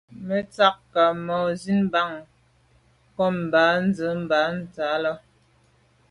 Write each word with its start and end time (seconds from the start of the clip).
Me 0.25 0.37
tshag 0.53 0.77
nka’ 0.89 1.05
ma’ 1.25 1.37
nsi 1.51 1.71
mban 1.83 2.11
kum 3.15 3.35
ba’ 3.51 3.65
z’a 3.95 4.11
ba 4.29 4.41
tsha 4.73 4.89
là. 5.03 5.13